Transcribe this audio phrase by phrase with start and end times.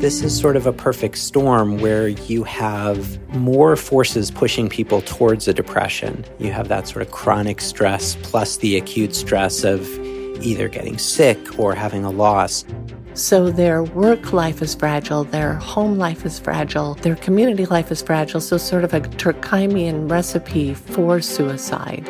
[0.00, 5.48] This is sort of a perfect storm where you have more forces pushing people towards
[5.48, 6.24] a depression.
[6.38, 9.82] You have that sort of chronic stress plus the acute stress of
[10.40, 12.64] either getting sick or having a loss.
[13.14, 18.00] So their work life is fragile, their home life is fragile, their community life is
[18.00, 18.40] fragile.
[18.40, 22.08] So, sort of a Durkheimian recipe for suicide.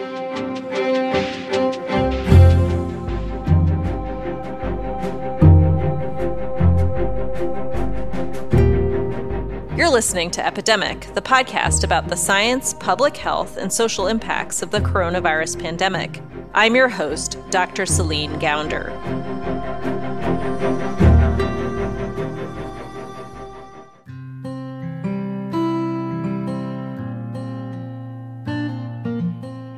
[9.98, 14.78] Listening to Epidemic, the podcast about the science, public health, and social impacts of the
[14.78, 16.22] coronavirus pandemic.
[16.54, 17.84] I'm your host, Dr.
[17.84, 18.90] Celine Gounder.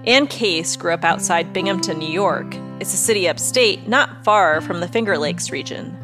[0.06, 2.54] Anne Case grew up outside Binghamton, New York.
[2.78, 5.96] It's a city upstate, not far from the Finger Lakes region.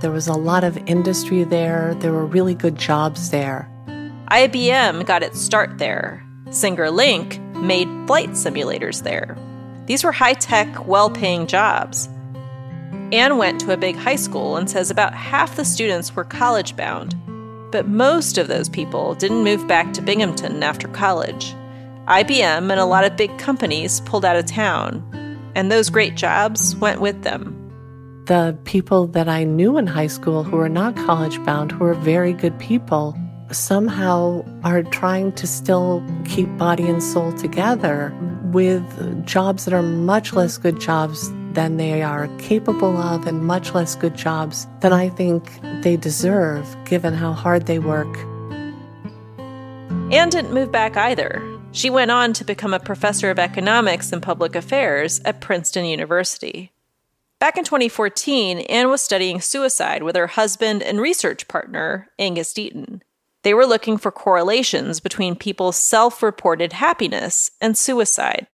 [0.00, 1.94] There was a lot of industry there.
[1.96, 3.70] There were really good jobs there.
[4.30, 6.26] IBM got its start there.
[6.48, 9.36] Singer Link made flight simulators there.
[9.84, 12.08] These were high tech, well paying jobs.
[13.12, 16.76] Anne went to a big high school and says about half the students were college
[16.76, 17.14] bound.
[17.70, 21.54] But most of those people didn't move back to Binghamton after college.
[22.06, 25.04] IBM and a lot of big companies pulled out of town,
[25.54, 27.59] and those great jobs went with them.
[28.30, 31.94] The people that I knew in high school who were not college bound, who were
[31.94, 33.18] very good people,
[33.50, 38.14] somehow are trying to still keep body and soul together
[38.52, 43.74] with jobs that are much less good jobs than they are capable of and much
[43.74, 45.50] less good jobs than I think
[45.82, 48.16] they deserve given how hard they work.
[50.12, 51.42] Anne didn't move back either.
[51.72, 56.70] She went on to become a professor of economics and public affairs at Princeton University.
[57.40, 63.00] Back in 2014, Anne was studying suicide with her husband and research partner, Angus Deaton.
[63.44, 68.46] They were looking for correlations between people's self reported happiness and suicide.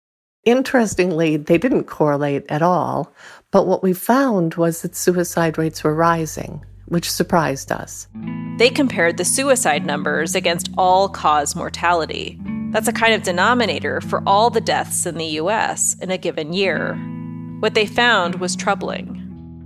[0.44, 3.12] Interestingly, they didn't correlate at all,
[3.50, 8.06] but what we found was that suicide rates were rising, which surprised us.
[8.58, 12.40] They compared the suicide numbers against all cause mortality.
[12.70, 16.52] That's a kind of denominator for all the deaths in the US in a given
[16.52, 16.96] year.
[17.60, 19.22] What they found was troubling.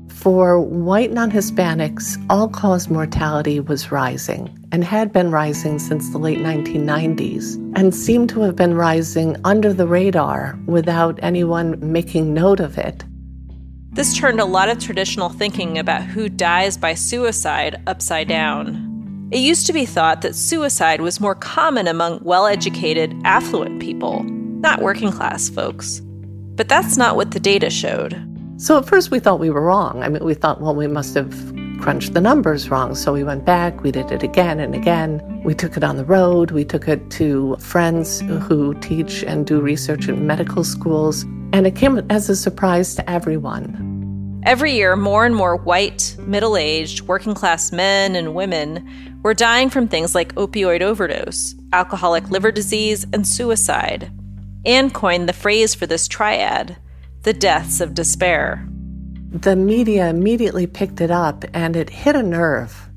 [0.08, 6.18] For white non Hispanics, all cause mortality was rising and had been rising since the
[6.18, 12.60] late 1990s and seemed to have been rising under the radar without anyone making note
[12.60, 13.02] of it.
[13.92, 19.28] This turned a lot of traditional thinking about who dies by suicide upside down.
[19.32, 24.22] It used to be thought that suicide was more common among well educated, affluent people,
[24.22, 26.02] not working class folks.
[26.60, 28.22] But that's not what the data showed.
[28.58, 30.02] So at first we thought we were wrong.
[30.02, 31.32] I mean, we thought, well, we must have
[31.80, 32.94] crunched the numbers wrong.
[32.94, 35.40] So we went back, we did it again and again.
[35.42, 39.58] We took it on the road, we took it to friends who teach and do
[39.58, 41.22] research in medical schools,
[41.54, 44.42] and it came as a surprise to everyone.
[44.44, 48.86] Every year, more and more white, middle aged, working class men and women
[49.22, 54.12] were dying from things like opioid overdose, alcoholic liver disease, and suicide.
[54.64, 56.76] Anne coined the phrase for this triad
[57.22, 58.66] the deaths of despair.
[59.30, 62.88] The media immediately picked it up and it hit a nerve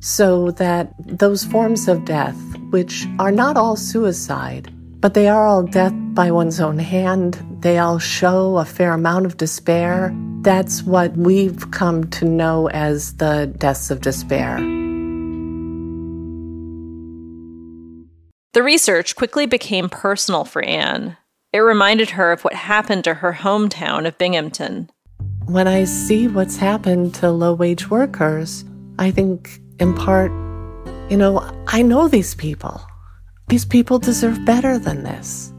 [0.00, 2.36] so that those forms of death,
[2.70, 7.78] which are not all suicide, but they are all death by one's own hand, they
[7.78, 10.12] all show a fair amount of despair.
[10.42, 14.58] That's what we've come to know as the deaths of despair.
[18.52, 21.16] The research quickly became personal for Anne.
[21.54, 24.90] It reminded her of what happened to her hometown of Binghamton.
[25.46, 28.66] When I see what's happened to low wage workers,
[28.98, 30.30] I think in part,
[31.10, 32.78] you know, I know these people.
[33.48, 35.50] These people deserve better than this.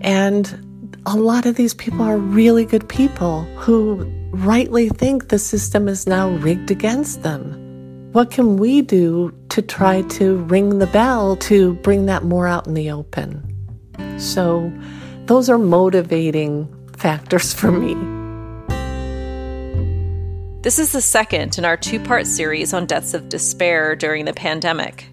[0.00, 5.86] And a lot of these people are really good people who rightly think the system
[5.86, 7.65] is now rigged against them.
[8.16, 12.66] What can we do to try to ring the bell to bring that more out
[12.66, 13.44] in the open?
[14.16, 14.72] So,
[15.26, 16.66] those are motivating
[16.96, 17.92] factors for me.
[20.62, 24.32] This is the second in our two part series on deaths of despair during the
[24.32, 25.08] pandemic.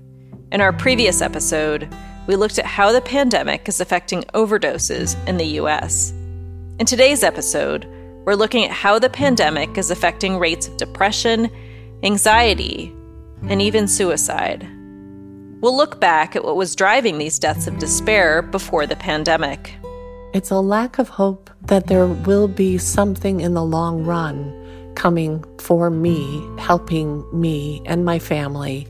[0.54, 1.94] In our previous episode,
[2.26, 6.12] we looked at how the pandemic is affecting overdoses in the US.
[6.80, 7.86] In today's episode,
[8.26, 11.52] we're looking at how the pandemic is affecting rates of depression,
[12.04, 12.94] anxiety,
[13.48, 14.68] and even suicide.
[15.62, 19.74] We'll look back at what was driving these deaths of despair before the pandemic.
[20.34, 24.60] It's a lack of hope that there will be something in the long run
[24.96, 28.88] coming for me, helping me and my family.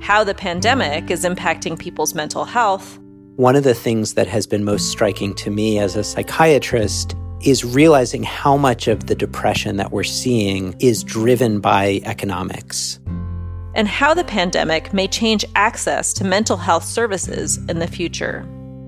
[0.00, 2.98] How the pandemic is impacting people's mental health.
[3.36, 7.64] One of the things that has been most striking to me as a psychiatrist is
[7.64, 13.00] realizing how much of the depression that we're seeing is driven by economics.
[13.74, 18.46] And how the pandemic may change access to mental health services in the future.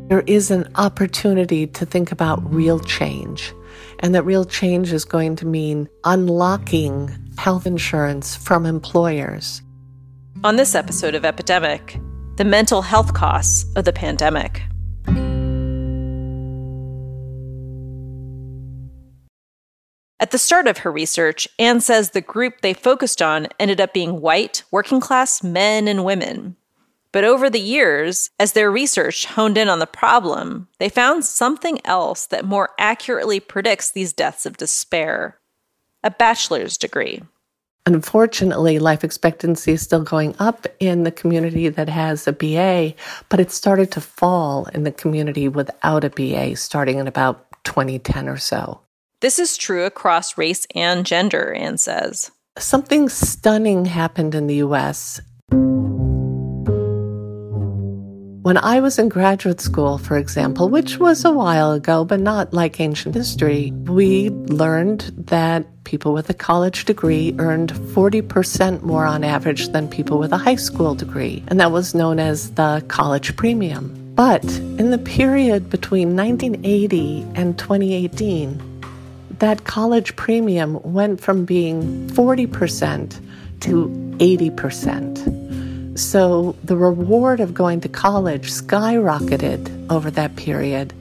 [0.08, 3.54] There is an opportunity to think about real change.
[4.00, 9.62] And that real change is going to mean unlocking health insurance from employers.
[10.44, 11.98] On this episode of Epidemic,
[12.36, 14.62] the mental health costs of the pandemic.
[20.34, 24.20] The start of her research, Anne says the group they focused on ended up being
[24.20, 26.56] white, working class men and women.
[27.12, 31.78] But over the years, as their research honed in on the problem, they found something
[31.84, 35.38] else that more accurately predicts these deaths of despair
[36.02, 37.22] a bachelor's degree.
[37.86, 42.94] Unfortunately, life expectancy is still going up in the community that has a BA,
[43.28, 48.28] but it started to fall in the community without a BA starting in about 2010
[48.28, 48.80] or so.
[49.24, 52.30] This is true across race and gender, Anne says.
[52.58, 55.18] Something stunning happened in the US.
[58.42, 62.52] When I was in graduate school, for example, which was a while ago, but not
[62.52, 69.24] like ancient history, we learned that people with a college degree earned 40% more on
[69.24, 71.42] average than people with a high school degree.
[71.48, 73.98] And that was known as the college premium.
[74.14, 74.44] But
[74.78, 78.73] in the period between 1980 and 2018,
[79.38, 83.20] that college premium went from being 40%
[83.60, 83.88] to
[84.18, 85.98] 80%.
[85.98, 90.92] So the reward of going to college skyrocketed over that period.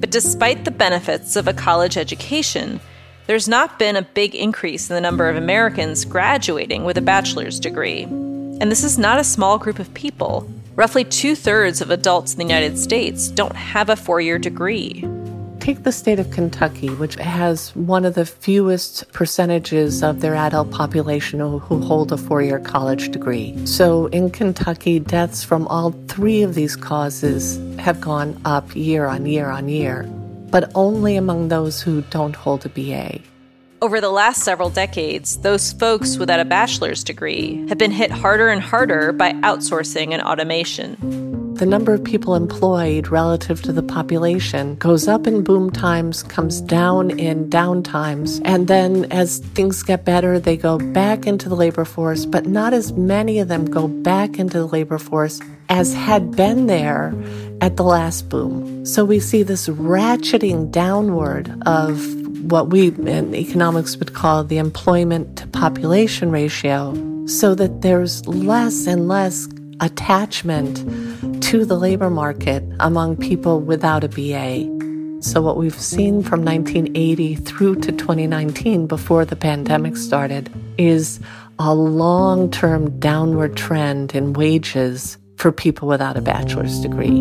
[0.00, 2.80] But despite the benefits of a college education,
[3.26, 7.58] there's not been a big increase in the number of Americans graduating with a bachelor's
[7.58, 8.02] degree.
[8.02, 10.48] And this is not a small group of people.
[10.76, 15.04] Roughly two thirds of adults in the United States don't have a four year degree.
[15.64, 20.70] Take the state of Kentucky, which has one of the fewest percentages of their adult
[20.70, 23.56] population who, hold a four year college degree.
[23.64, 29.24] So in Kentucky, deaths from all three of these causes have gone up year on
[29.24, 30.02] year on year,
[30.50, 33.20] but only among those who don't hold a BA.
[33.80, 38.50] Over the last several decades, those folks without a bachelor's degree have been hit harder
[38.50, 41.23] and harder by outsourcing and automation
[41.54, 46.60] the number of people employed relative to the population goes up in boom times, comes
[46.60, 51.54] down in down times, and then as things get better, they go back into the
[51.54, 55.94] labor force, but not as many of them go back into the labor force as
[55.94, 57.14] had been there
[57.60, 58.84] at the last boom.
[58.84, 62.14] So we see this ratcheting downward of
[62.50, 66.94] what we in economics would call the employment to population ratio,
[67.26, 69.46] so that there's less and less
[69.80, 70.76] attachment
[71.42, 74.70] to the labor market among people without a BA.
[75.22, 81.20] So, what we've seen from 1980 through to 2019, before the pandemic started, is
[81.58, 87.20] a long term downward trend in wages for people without a bachelor's degree.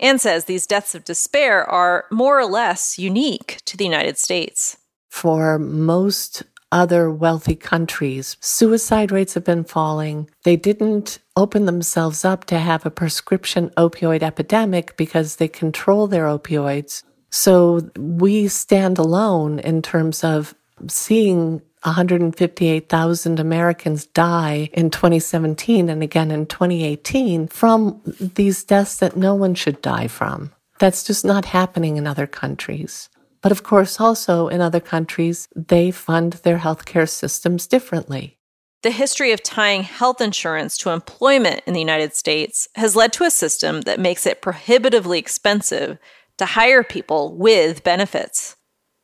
[0.00, 4.76] Anne says these deaths of despair are more or less unique to the United States.
[5.08, 6.42] For most
[6.72, 10.28] other wealthy countries, suicide rates have been falling.
[10.42, 16.24] They didn't open themselves up to have a prescription opioid epidemic because they control their
[16.24, 17.02] opioids.
[17.30, 20.54] So we stand alone in terms of
[20.88, 29.34] seeing 158,000 Americans die in 2017 and again in 2018 from these deaths that no
[29.34, 30.52] one should die from.
[30.78, 33.08] That's just not happening in other countries.
[33.44, 38.38] But of course, also in other countries, they fund their healthcare systems differently.
[38.82, 43.24] The history of tying health insurance to employment in the United States has led to
[43.24, 45.98] a system that makes it prohibitively expensive
[46.38, 48.56] to hire people with benefits.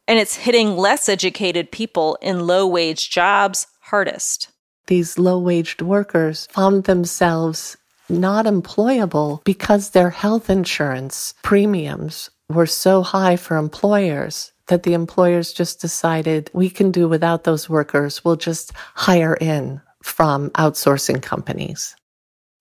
[0.08, 4.50] And it's hitting less educated people in low wage jobs hardest.
[4.86, 7.76] These low waged workers found themselves
[8.08, 15.52] not employable because their health insurance premiums were so high for employers that the employers
[15.52, 18.24] just decided we can do without those workers.
[18.24, 21.96] We'll just hire in from outsourcing companies.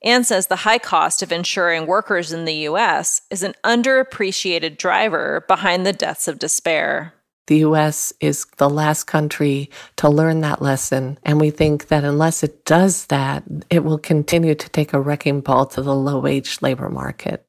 [0.04, 5.46] Anne says the high cost of insuring workers in the US is an underappreciated driver
[5.48, 7.14] behind the deaths of despair.
[7.48, 11.18] The US is the last country to learn that lesson.
[11.24, 15.42] And we think that unless it does that, it will continue to take a wrecking
[15.42, 17.46] ball to the low wage labor market.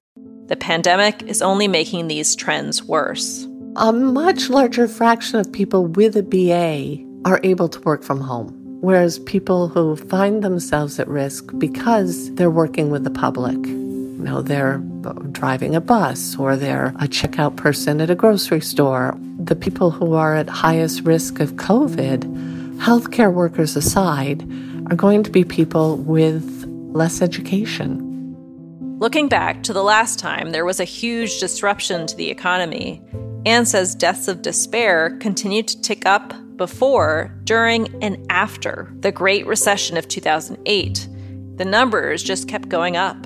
[0.50, 3.46] The pandemic is only making these trends worse.
[3.76, 8.48] a much larger fraction of people with a BA are able to work from home.
[8.80, 14.42] Whereas people who find themselves at risk because they're working with the public, you know,
[14.42, 19.54] they're uh, driving a bus or they're a checkout person at a grocery store, the
[19.54, 22.24] people who are at highest risk of COVID,
[22.78, 24.42] healthcare workers aside,
[24.90, 28.09] are going to be people with less education.
[29.00, 33.02] Looking back to the last time there was a huge disruption to the economy,
[33.46, 39.46] Anne says deaths of despair continued to tick up before, during, and after the Great
[39.46, 41.08] Recession of 2008.
[41.56, 43.16] The numbers just kept going up.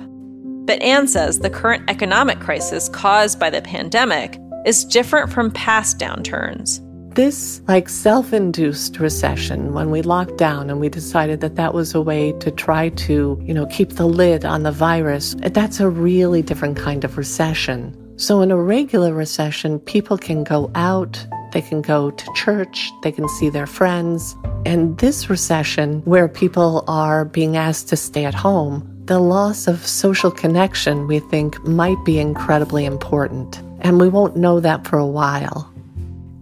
[0.65, 5.99] But Anne says the current economic crisis caused by the pandemic is different from past
[5.99, 6.79] downturns.
[7.15, 11.95] This, like self induced recession, when we locked down and we decided that that was
[11.95, 15.87] a way to try to, you know, keep the lid on the virus, that's a
[15.87, 17.95] really different kind of recession.
[18.17, 23.13] So, in a regular recession, people can go out, they can go to church, they
[23.13, 24.35] can see their friends.
[24.65, 29.87] And this recession, where people are being asked to stay at home, the loss of
[29.87, 33.61] social connection, we think, might be incredibly important.
[33.79, 35.71] And we won't know that for a while.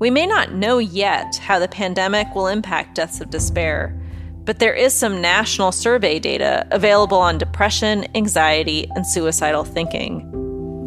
[0.03, 3.97] We may not know yet how the pandemic will impact deaths of despair,
[4.43, 10.29] but there is some national survey data available on depression, anxiety, and suicidal thinking.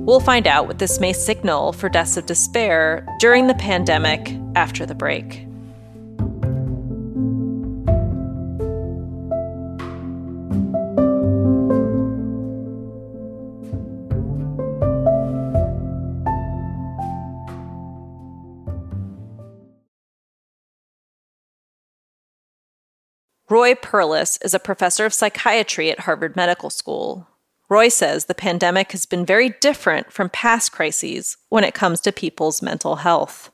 [0.05, 4.85] We'll find out what this may signal for deaths of despair during the pandemic after
[4.85, 5.46] the break.
[23.49, 27.29] Roy Perlis is a professor of psychiatry at Harvard Medical School.
[27.69, 32.11] Roy says the pandemic has been very different from past crises when it comes to
[32.11, 33.53] people's mental health.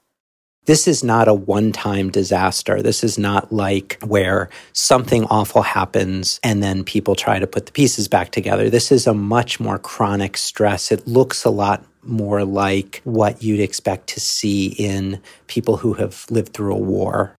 [0.64, 2.80] This is not a one time disaster.
[2.80, 7.72] This is not like where something awful happens and then people try to put the
[7.72, 8.70] pieces back together.
[8.70, 10.90] This is a much more chronic stress.
[10.90, 16.24] It looks a lot more like what you'd expect to see in people who have
[16.30, 17.36] lived through a war.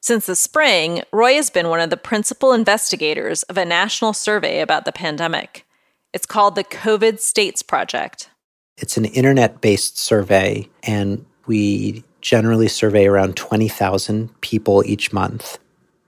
[0.00, 4.60] Since the spring, Roy has been one of the principal investigators of a national survey
[4.60, 5.66] about the pandemic.
[6.12, 8.30] It's called the COVID States Project.
[8.76, 15.58] It's an internet based survey, and we generally survey around 20,000 people each month.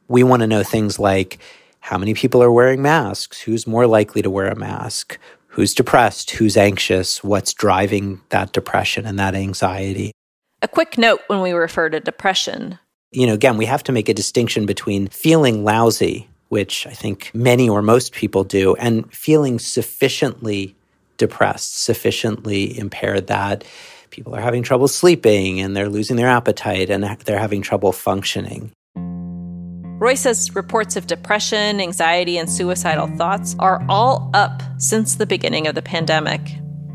[0.09, 1.39] We want to know things like
[1.81, 5.19] how many people are wearing masks, who's more likely to wear a mask,
[5.49, 10.13] who's depressed, who's anxious, what's driving that depression and that anxiety.
[10.63, 12.79] A quick note when we refer to depression.
[13.13, 17.31] You know, again, we have to make a distinction between feeling lousy which I think
[17.33, 20.75] many or most people do, and feeling sufficiently
[21.17, 23.65] depressed, sufficiently impaired that
[24.11, 28.73] people are having trouble sleeping and they're losing their appetite and they're having trouble functioning.
[30.01, 35.69] Roy says reports of depression, anxiety, and suicidal thoughts are all up since the beginning
[35.69, 36.41] of the pandemic,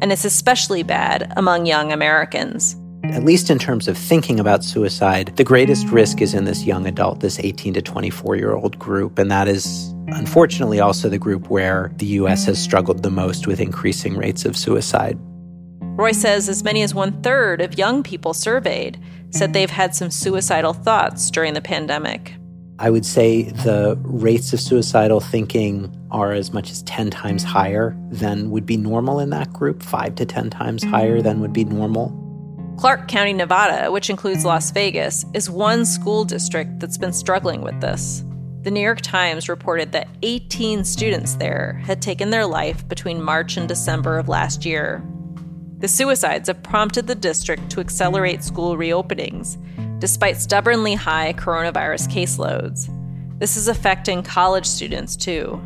[0.02, 2.76] and it's especially bad among young Americans
[3.12, 6.88] at least in terms of thinking about suicide, the greatest risk is in this young
[6.88, 9.20] adult, this 18 to 24 year old group.
[9.20, 12.46] And that is unfortunately also the group where the U.S.
[12.46, 15.18] has struggled the most with increasing rates of suicide.
[15.98, 20.12] Roy says as many as one third of young people surveyed said they've had some
[20.12, 22.34] suicidal thoughts during the pandemic.
[22.78, 27.96] I would say the rates of suicidal thinking are as much as 10 times higher
[28.10, 31.64] than would be normal in that group, five to 10 times higher than would be
[31.64, 32.25] normal.
[32.78, 37.80] Clark County, Nevada, which includes Las Vegas, is one school district that's been struggling with
[37.80, 38.24] this.
[38.64, 43.56] The New York Times reported that 18 students there had taken their life between March
[43.56, 45.02] and December of last year.
[45.80, 49.58] The suicides have prompted the district to accelerate school reopenings,
[50.00, 52.90] despite stubbornly high coronavirus caseloads.
[53.40, 55.62] This is affecting college students too.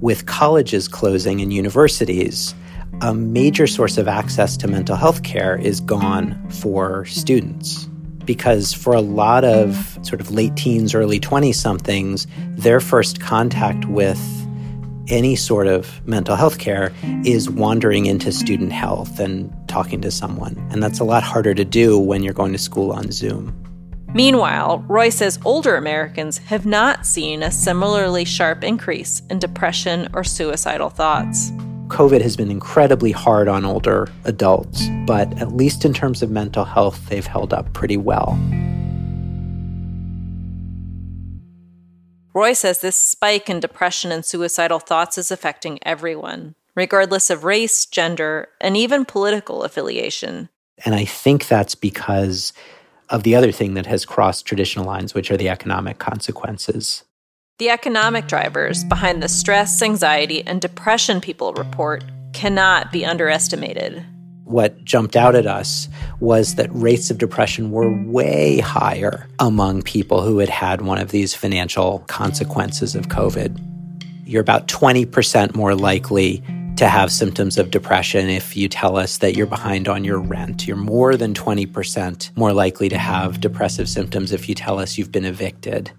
[0.00, 2.54] With colleges closing and universities,
[3.00, 7.88] a major source of access to mental health care is gone for students.
[8.24, 13.84] Because for a lot of sort of late teens, early 20 somethings, their first contact
[13.86, 14.20] with
[15.08, 16.92] any sort of mental health care
[17.24, 20.56] is wandering into student health and talking to someone.
[20.70, 23.58] And that's a lot harder to do when you're going to school on Zoom.
[24.14, 30.22] Meanwhile, Roy says older Americans have not seen a similarly sharp increase in depression or
[30.22, 31.50] suicidal thoughts.
[31.92, 36.64] COVID has been incredibly hard on older adults, but at least in terms of mental
[36.64, 38.38] health, they've held up pretty well.
[42.34, 47.84] Roy says this spike in depression and suicidal thoughts is affecting everyone, regardless of race,
[47.84, 50.48] gender, and even political affiliation.
[50.86, 52.54] And I think that's because
[53.10, 57.04] of the other thing that has crossed traditional lines, which are the economic consequences.
[57.58, 64.04] The economic drivers behind the stress, anxiety, and depression people report cannot be underestimated.
[64.44, 70.22] What jumped out at us was that rates of depression were way higher among people
[70.22, 73.60] who had had one of these financial consequences of COVID.
[74.26, 76.42] You're about 20% more likely
[76.76, 80.66] to have symptoms of depression if you tell us that you're behind on your rent.
[80.66, 85.12] You're more than 20% more likely to have depressive symptoms if you tell us you've
[85.12, 85.92] been evicted.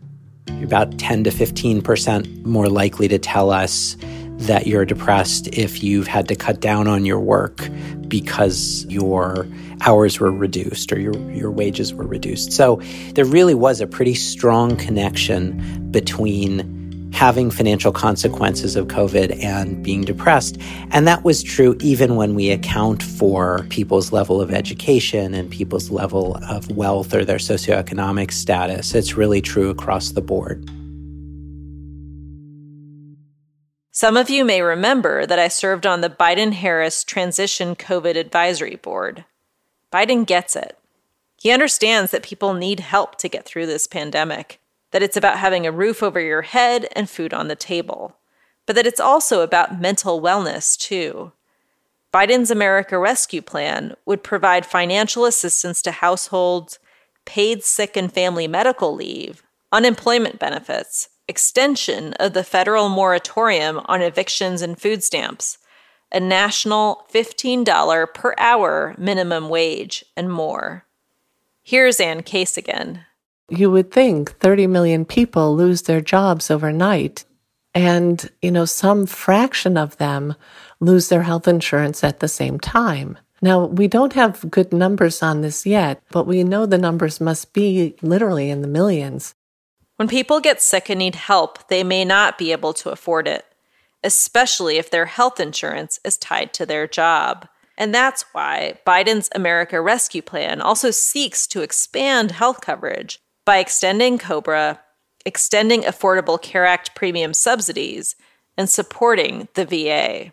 [0.62, 3.98] About 10 to 15% more likely to tell us
[4.38, 7.70] that you're depressed if you've had to cut down on your work
[8.08, 9.48] because your
[9.82, 12.52] hours were reduced or your, your wages were reduced.
[12.52, 12.82] So
[13.14, 16.83] there really was a pretty strong connection between
[17.14, 20.58] having financial consequences of COVID and being depressed.
[20.92, 25.92] And that was true even when we account for people's level of education and people's
[25.92, 28.96] level of wealth or their socioeconomic status.
[28.96, 30.70] It's really true across the board.
[33.92, 38.76] Some of you may remember that I served on the Biden Harris Transition COVID Advisory
[38.76, 39.24] Board.
[39.92, 40.80] Biden gets it.
[41.38, 44.60] He understands that people need help to get through this pandemic
[44.94, 48.16] that it's about having a roof over your head and food on the table,
[48.68, 51.32] but that it's also about mental wellness, too.
[52.14, 56.78] Biden's America Rescue Plan would provide financial assistance to households,
[57.26, 64.62] paid sick and family medical leave, unemployment benefits, extension of the federal moratorium on evictions
[64.62, 65.58] and food stamps,
[66.12, 70.86] a national $15 per hour minimum wage, and more.
[71.64, 73.06] Here's Anne Case again.
[73.50, 77.26] You would think 30 million people lose their jobs overnight,
[77.74, 80.36] and, you know, some fraction of them
[80.80, 83.18] lose their health insurance at the same time.
[83.42, 87.52] Now, we don't have good numbers on this yet, but we know the numbers must
[87.52, 89.36] be literally in the millions.
[89.98, 93.46] When people get sick and need help, they may not be able to afford it,
[94.04, 97.48] especially if their health insurance is tied to their job.
[97.78, 104.18] And that's why Biden's America Rescue Plan also seeks to expand health coverage by extending
[104.18, 104.80] COBRA,
[105.26, 108.16] extending Affordable Care Act premium subsidies,
[108.58, 110.32] and supporting the VA.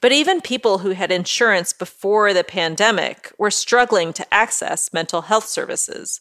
[0.00, 5.46] But even people who had insurance before the pandemic were struggling to access mental health
[5.46, 6.20] services.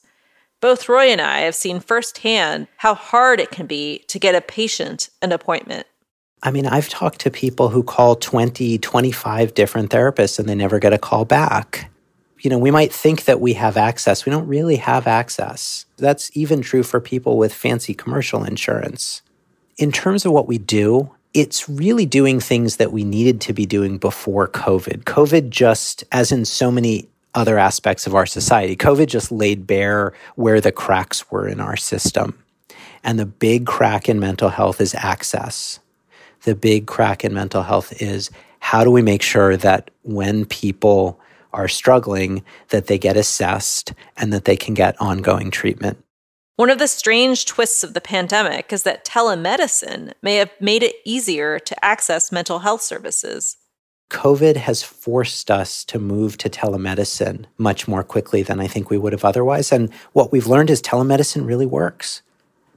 [0.62, 4.42] Both Roy and I have seen firsthand how hard it can be to get a
[4.42, 5.86] patient an appointment.
[6.42, 10.80] I mean, I've talked to people who call 20, 25 different therapists and they never
[10.80, 11.90] get a call back
[12.46, 14.24] you know, we might think that we have access.
[14.24, 15.88] We don't really have access.
[15.98, 19.24] That's even true for people with fancy commercial insurance.
[19.78, 23.66] In terms of what we do, it's really doing things that we needed to be
[23.66, 25.06] doing before COVID.
[25.06, 30.14] COVID just, as in so many other aspects of our society, COVID just laid bare
[30.36, 32.38] where the cracks were in our system.
[33.04, 35.80] And the big crack in mental health is access.
[36.44, 38.30] The big crack in mental health is
[38.60, 41.20] how do we make sure that when people
[41.56, 45.98] are struggling that they get assessed and that they can get ongoing treatment.
[46.58, 50.96] One of the strange twists of the pandemic is that telemedicine may have made it
[51.04, 53.58] easier to access mental health services.
[54.10, 58.98] COVID has forced us to move to telemedicine much more quickly than I think we
[58.98, 59.72] would have otherwise.
[59.72, 62.22] And what we've learned is telemedicine really works.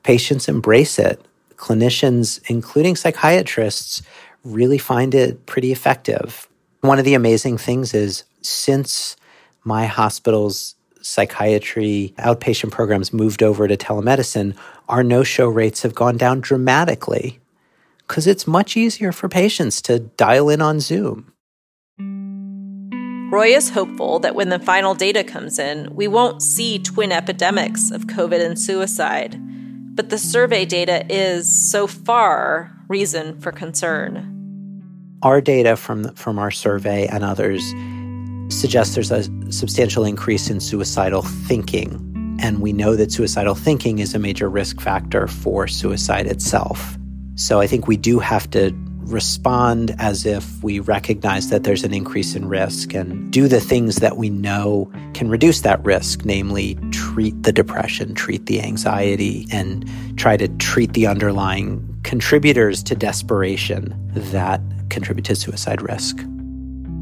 [0.02, 1.24] Patients embrace it.
[1.56, 4.02] Clinicians, including psychiatrists,
[4.42, 6.48] really find it pretty effective.
[6.80, 9.16] One of the amazing things is since
[9.64, 14.56] my hospital's psychiatry outpatient programs moved over to telemedicine,
[14.88, 17.38] our no show rates have gone down dramatically
[18.06, 21.32] because it's much easier for patients to dial in on Zoom.
[23.30, 27.90] Roy is hopeful that when the final data comes in, we won't see twin epidemics
[27.90, 29.36] of COVID and suicide.
[29.94, 34.34] But the survey data is, so far, reason for concern.
[35.22, 37.62] Our data from, from our survey and others
[38.48, 42.04] suggests there's a substantial increase in suicidal thinking.
[42.40, 46.96] And we know that suicidal thinking is a major risk factor for suicide itself.
[47.34, 48.72] So I think we do have to
[49.08, 53.96] respond as if we recognize that there's an increase in risk and do the things
[53.96, 59.88] that we know can reduce that risk, namely treat the depression, treat the anxiety, and
[60.18, 66.18] try to treat the underlying contributors to desperation that contribute to suicide risk.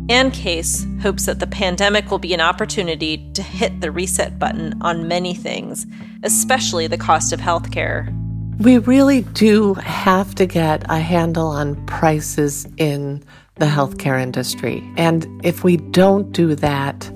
[0.09, 4.81] Anne Case hopes that the pandemic will be an opportunity to hit the reset button
[4.81, 5.85] on many things,
[6.23, 8.13] especially the cost of healthcare.
[8.59, 13.23] We really do have to get a handle on prices in
[13.57, 14.83] the healthcare industry.
[14.97, 17.11] And if we don't do that,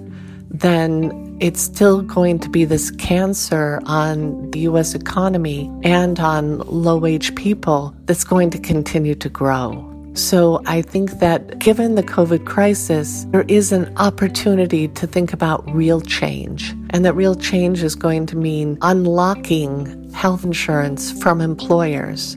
[0.51, 6.99] then it's still going to be this cancer on the US economy and on low
[6.99, 9.90] wage people that's going to continue to grow.
[10.15, 15.69] So I think that given the COVID crisis, there is an opportunity to think about
[15.73, 16.75] real change.
[16.91, 22.35] And that real change is going to mean unlocking health insurance from employers.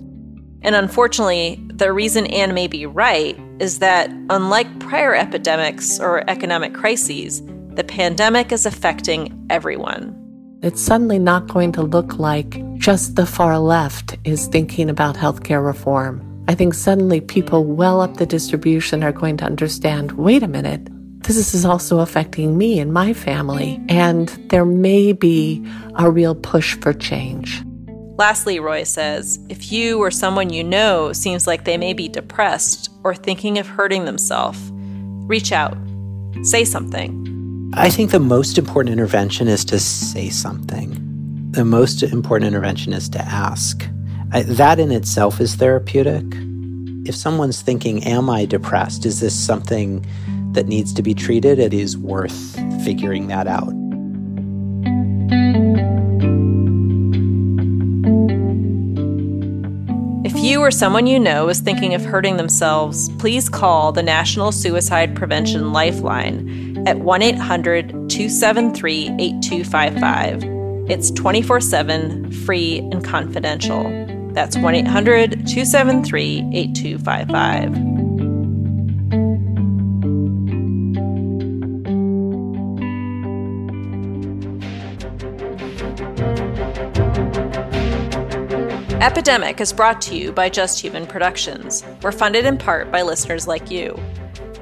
[0.62, 6.74] And unfortunately, the reason Anne may be right is that unlike prior epidemics or economic
[6.74, 7.42] crises,
[7.74, 10.20] the pandemic is affecting everyone.
[10.62, 15.66] It's suddenly not going to look like just the far left is thinking about healthcare
[15.66, 16.33] reform.
[16.48, 20.90] I think suddenly people well up the distribution are going to understand wait a minute,
[21.24, 26.76] this is also affecting me and my family, and there may be a real push
[26.82, 27.64] for change.
[28.18, 32.90] Lastly, Roy says if you or someone you know seems like they may be depressed
[33.04, 35.78] or thinking of hurting themselves, reach out,
[36.44, 37.72] say something.
[37.74, 41.00] I think the most important intervention is to say something.
[41.52, 43.88] The most important intervention is to ask.
[44.34, 46.24] I, that in itself is therapeutic.
[47.08, 49.06] If someone's thinking, Am I depressed?
[49.06, 50.04] Is this something
[50.54, 51.60] that needs to be treated?
[51.60, 53.72] It is worth figuring that out.
[60.26, 64.52] If you or someone you know is thinking of hurting themselves, please call the National
[64.52, 70.44] Suicide Prevention Lifeline at 1 800 273 8255.
[70.90, 74.13] It's 24 7, free, and confidential.
[74.34, 77.94] That's 1 800 273 8255.
[89.04, 91.84] Epidemic is brought to you by Just Human Productions.
[92.02, 94.00] We're funded in part by listeners like you.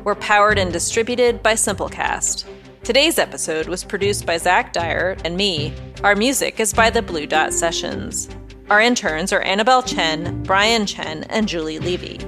[0.03, 2.45] We're powered and distributed by Simplecast.
[2.83, 5.73] Today's episode was produced by Zach Dyer and me.
[6.03, 8.27] Our music is by the Blue Dot Sessions.
[8.71, 12.21] Our interns are Annabelle Chen, Brian Chen, and Julie Levy.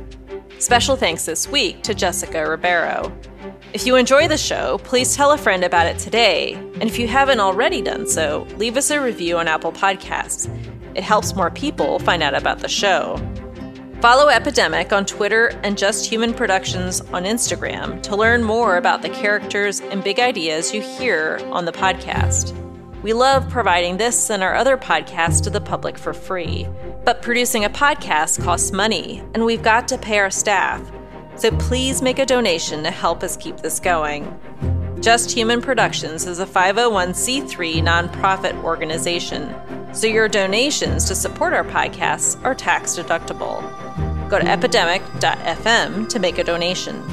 [0.60, 3.18] Special thanks this week to Jessica Ribeiro.
[3.72, 6.56] If you enjoy the show, please tell a friend about it today.
[6.56, 10.50] And if you haven't already done so, leave us a review on Apple Podcasts.
[10.96, 13.16] It helps more people find out about the show.
[14.02, 19.08] Follow Epidemic on Twitter and Just Human Productions on Instagram to learn more about the
[19.08, 22.63] characters and big ideas you hear on the podcast.
[23.04, 26.68] We love providing this and our other podcasts to the public for free.
[27.04, 30.90] But producing a podcast costs money, and we've got to pay our staff.
[31.36, 34.40] So please make a donation to help us keep this going.
[35.02, 39.54] Just Human Productions is a 501c3 nonprofit organization,
[39.94, 43.60] so your donations to support our podcasts are tax deductible.
[44.30, 47.04] Go to epidemic.fm to make a donation.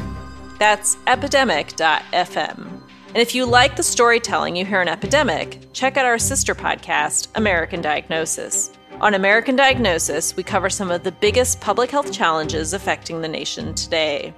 [0.61, 2.80] That's epidemic.fm.
[3.13, 7.27] And if you like the storytelling you hear in Epidemic, check out our sister podcast,
[7.35, 8.71] American Diagnosis.
[9.01, 13.75] On American Diagnosis, we cover some of the biggest public health challenges affecting the nation
[13.75, 14.33] today.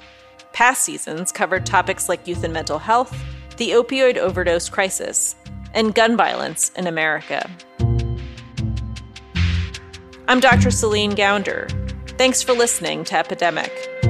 [0.55, 3.15] Past seasons covered topics like youth and mental health,
[3.59, 5.37] the opioid overdose crisis,
[5.75, 7.51] and gun violence in America.
[10.29, 10.71] I'm Dr.
[10.71, 11.69] Celine Gounder.
[12.17, 14.02] Thanks for listening to Epidemic.